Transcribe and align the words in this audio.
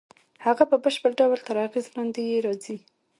هغه 0.45 0.63
په 0.71 0.75
بشپړ 0.83 1.11
ډول 1.19 1.39
تر 1.47 1.55
اغېز 1.67 1.85
لاندې 1.95 2.21
یې 2.31 2.37
راځي 2.45 2.77